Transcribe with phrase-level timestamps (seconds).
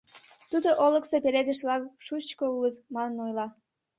[0.49, 3.47] Тудо олыкысо пеледыш-влак шучко улыт, манын ойла.